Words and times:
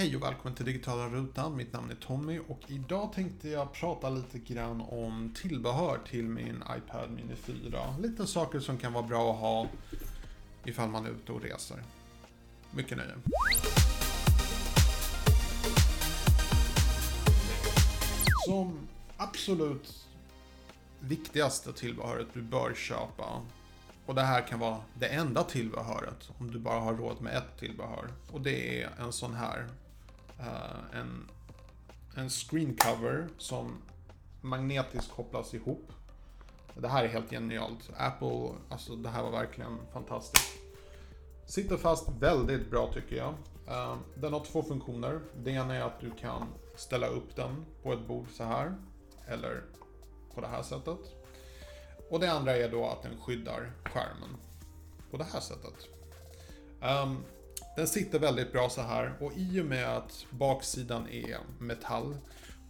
Hej 0.00 0.16
och 0.16 0.22
välkommen 0.22 0.54
till 0.54 0.64
Digitala 0.64 1.08
Rutan. 1.08 1.56
Mitt 1.56 1.72
namn 1.72 1.90
är 1.90 1.94
Tommy 1.94 2.38
och 2.48 2.60
idag 2.66 3.12
tänkte 3.12 3.48
jag 3.48 3.72
prata 3.72 4.10
lite 4.10 4.38
grann 4.38 4.80
om 4.80 5.34
tillbehör 5.42 5.98
till 6.10 6.24
min 6.24 6.64
iPad 6.76 7.10
Mini 7.10 7.36
4. 7.36 7.96
Lite 8.02 8.26
saker 8.26 8.60
som 8.60 8.78
kan 8.78 8.92
vara 8.92 9.06
bra 9.06 9.32
att 9.32 9.40
ha 9.40 9.66
ifall 10.64 10.88
man 10.88 11.06
är 11.06 11.10
ute 11.10 11.32
och 11.32 11.42
reser. 11.42 11.82
Mycket 12.70 12.96
nöje. 12.96 13.14
Som 18.46 18.88
absolut 19.16 20.06
viktigaste 21.00 21.72
tillbehöret 21.72 22.26
du 22.32 22.42
bör 22.42 22.74
köpa 22.74 23.42
och 24.06 24.14
det 24.14 24.22
här 24.22 24.46
kan 24.46 24.58
vara 24.58 24.78
det 24.94 25.06
enda 25.06 25.44
tillbehöret 25.44 26.30
om 26.38 26.50
du 26.50 26.58
bara 26.58 26.80
har 26.80 26.94
råd 26.94 27.20
med 27.20 27.36
ett 27.36 27.58
tillbehör. 27.58 28.08
Och 28.32 28.40
det 28.40 28.82
är 28.82 28.90
en 28.98 29.12
sån 29.12 29.34
här. 29.34 29.66
Uh, 30.40 31.00
en, 31.00 31.30
en 32.16 32.30
screen 32.30 32.76
cover 32.76 33.28
som 33.38 33.82
magnetiskt 34.40 35.12
kopplas 35.12 35.54
ihop. 35.54 35.92
Det 36.74 36.88
här 36.88 37.04
är 37.04 37.08
helt 37.08 37.30
genialt. 37.30 37.90
Apple, 37.96 38.48
alltså 38.68 38.96
det 38.96 39.08
här 39.08 39.22
var 39.22 39.30
verkligen 39.30 39.78
fantastiskt. 39.92 40.58
Sitter 41.46 41.76
fast 41.76 42.08
väldigt 42.08 42.70
bra 42.70 42.92
tycker 42.92 43.16
jag. 43.16 43.34
Uh, 43.68 43.96
den 44.14 44.32
har 44.32 44.44
två 44.44 44.62
funktioner. 44.62 45.20
Det 45.36 45.50
ena 45.50 45.74
är 45.74 45.82
att 45.82 46.00
du 46.00 46.10
kan 46.10 46.46
ställa 46.76 47.06
upp 47.06 47.36
den 47.36 47.64
på 47.82 47.92
ett 47.92 48.06
bord 48.06 48.26
så 48.32 48.44
här. 48.44 48.74
Eller 49.26 49.62
på 50.34 50.40
det 50.40 50.46
här 50.46 50.62
sättet. 50.62 50.98
Och 52.10 52.20
det 52.20 52.32
andra 52.32 52.56
är 52.56 52.68
då 52.68 52.86
att 52.86 53.02
den 53.02 53.20
skyddar 53.20 53.72
skärmen 53.84 54.36
på 55.10 55.16
det 55.16 55.24
här 55.24 55.40
sättet. 55.40 55.88
Um, 56.80 57.24
den 57.76 57.86
sitter 57.86 58.18
väldigt 58.18 58.52
bra 58.52 58.68
så 58.70 58.82
här 58.82 59.14
och 59.20 59.32
i 59.36 59.60
och 59.60 59.66
med 59.66 59.96
att 59.96 60.26
baksidan 60.30 61.08
är 61.08 61.38
metall 61.58 62.16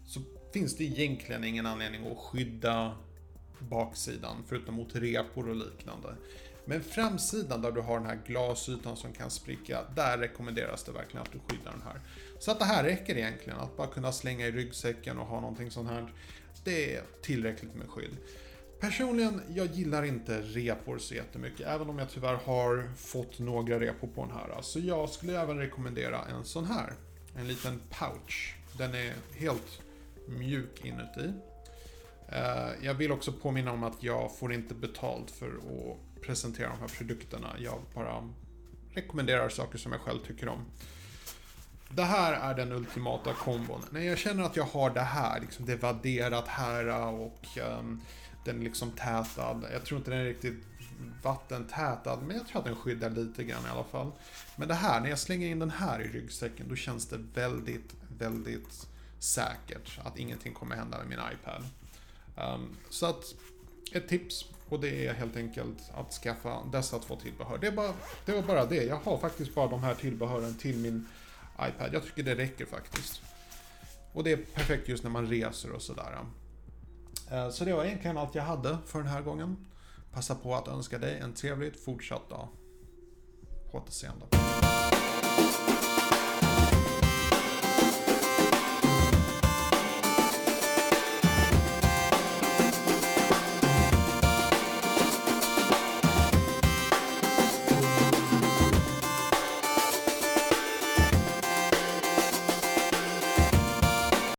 så 0.06 0.20
finns 0.52 0.76
det 0.76 0.84
egentligen 0.84 1.44
ingen 1.44 1.66
anledning 1.66 2.12
att 2.12 2.18
skydda 2.18 2.96
baksidan 3.58 4.36
förutom 4.48 4.74
mot 4.74 4.96
repor 4.96 5.48
och 5.48 5.56
liknande. 5.56 6.14
Men 6.64 6.82
framsidan 6.82 7.62
där 7.62 7.72
du 7.72 7.80
har 7.80 7.98
den 7.98 8.08
här 8.08 8.20
glasytan 8.26 8.96
som 8.96 9.12
kan 9.12 9.30
spricka, 9.30 9.84
där 9.96 10.18
rekommenderas 10.18 10.84
det 10.84 10.92
verkligen 10.92 11.22
att 11.22 11.32
du 11.32 11.38
skyddar 11.38 11.72
den 11.72 11.82
här. 11.82 12.00
Så 12.38 12.50
att 12.50 12.58
det 12.58 12.64
här 12.64 12.84
räcker 12.84 13.16
egentligen, 13.16 13.58
att 13.58 13.76
bara 13.76 13.86
kunna 13.86 14.12
slänga 14.12 14.46
i 14.46 14.50
ryggsäcken 14.50 15.18
och 15.18 15.26
ha 15.26 15.40
någonting 15.40 15.70
sånt 15.70 15.90
här. 15.90 16.12
Det 16.64 16.94
är 16.94 17.02
tillräckligt 17.22 17.74
med 17.74 17.88
skydd. 17.88 18.16
Personligen, 18.80 19.42
jag 19.54 19.66
gillar 19.66 20.02
inte 20.02 20.40
repor 20.40 20.98
så 20.98 21.14
jättemycket, 21.14 21.66
även 21.66 21.90
om 21.90 21.98
jag 21.98 22.10
tyvärr 22.10 22.34
har 22.34 22.90
fått 22.96 23.38
några 23.38 23.80
repor 23.80 24.08
på 24.08 24.24
den 24.24 24.36
här. 24.36 24.62
Så 24.62 24.78
jag 24.78 25.08
skulle 25.08 25.40
även 25.40 25.58
rekommendera 25.58 26.24
en 26.24 26.44
sån 26.44 26.64
här. 26.64 26.92
En 27.36 27.48
liten 27.48 27.80
pouch. 27.90 28.56
Den 28.78 28.94
är 28.94 29.14
helt 29.36 29.80
mjuk 30.28 30.84
inuti. 30.84 31.32
Eh, 32.28 32.68
jag 32.82 32.94
vill 32.94 33.12
också 33.12 33.32
påminna 33.32 33.72
om 33.72 33.82
att 33.82 34.02
jag 34.02 34.38
får 34.38 34.52
inte 34.52 34.74
betalt 34.74 35.30
för 35.30 35.48
att 35.48 36.22
presentera 36.22 36.68
de 36.68 36.78
här 36.78 36.88
produkterna. 36.98 37.56
Jag 37.58 37.78
bara 37.94 38.28
rekommenderar 38.92 39.48
saker 39.48 39.78
som 39.78 39.92
jag 39.92 40.00
själv 40.00 40.18
tycker 40.26 40.48
om. 40.48 40.64
Det 41.88 42.04
här 42.04 42.32
är 42.32 42.54
den 42.54 42.72
ultimata 42.72 43.32
kombon. 43.32 43.82
När 43.90 44.00
jag 44.00 44.18
känner 44.18 44.42
att 44.42 44.56
jag 44.56 44.64
har 44.64 44.90
det 44.90 45.00
här, 45.00 45.40
liksom 45.40 45.66
det 45.66 45.76
vadderat 45.76 46.48
här 46.48 46.88
och 47.12 47.46
um, 47.78 48.00
den 48.44 48.60
är 48.60 48.64
liksom 48.64 48.90
tätad. 48.90 49.64
Jag 49.72 49.84
tror 49.84 49.98
inte 49.98 50.10
den 50.10 50.20
är 50.20 50.24
riktigt 50.24 50.66
vattentätad, 51.22 52.22
men 52.26 52.36
jag 52.36 52.48
tror 52.48 52.58
att 52.58 52.64
den 52.64 52.76
skyddar 52.76 53.10
lite 53.10 53.44
grann 53.44 53.66
i 53.66 53.68
alla 53.68 53.84
fall. 53.84 54.12
Men 54.56 54.68
det 54.68 54.74
här, 54.74 55.00
när 55.00 55.08
jag 55.08 55.18
slänger 55.18 55.48
in 55.48 55.58
den 55.58 55.70
här 55.70 56.00
i 56.00 56.08
ryggsäcken, 56.08 56.68
då 56.68 56.76
känns 56.76 57.06
det 57.06 57.18
väldigt, 57.34 57.94
väldigt 58.18 58.86
säkert 59.18 59.98
att 60.04 60.18
ingenting 60.18 60.54
kommer 60.54 60.76
hända 60.76 60.98
med 60.98 61.08
min 61.08 61.18
iPad. 61.32 61.64
Um, 62.36 62.76
så 62.90 63.06
att, 63.06 63.34
ett 63.92 64.08
tips, 64.08 64.44
och 64.68 64.80
det 64.80 65.06
är 65.06 65.14
helt 65.14 65.36
enkelt 65.36 65.78
att 65.94 66.12
skaffa 66.12 66.64
dessa 66.72 66.98
två 66.98 67.16
tillbehör. 67.16 67.58
Det, 67.58 67.66
är 67.66 67.72
bara, 67.72 67.92
det 68.24 68.32
var 68.32 68.42
bara 68.42 68.66
det. 68.66 68.84
Jag 68.84 68.96
har 68.96 69.18
faktiskt 69.18 69.54
bara 69.54 69.68
de 69.68 69.82
här 69.82 69.94
tillbehören 69.94 70.54
till 70.54 70.78
min 70.78 71.06
iPad. 71.68 71.90
Jag 71.92 72.04
tycker 72.04 72.22
det 72.22 72.34
räcker 72.34 72.66
faktiskt. 72.66 73.22
Och 74.12 74.24
det 74.24 74.32
är 74.32 74.36
perfekt 74.36 74.88
just 74.88 75.02
när 75.02 75.10
man 75.10 75.26
reser 75.26 75.72
och 75.72 75.82
sådär. 75.82 76.18
Eh, 77.30 77.50
så 77.50 77.64
det 77.64 77.72
var 77.72 77.84
egentligen 77.84 78.18
allt 78.18 78.34
jag 78.34 78.42
hade 78.42 78.78
för 78.86 78.98
den 78.98 79.08
här 79.08 79.22
gången. 79.22 79.56
Passa 80.12 80.34
på 80.34 80.54
att 80.54 80.68
önska 80.68 80.98
dig 80.98 81.18
en 81.18 81.34
trevligt 81.34 81.84
fortsatt 81.84 82.28
dag. 82.30 82.48
På 83.70 83.78
återseende. 83.78 84.26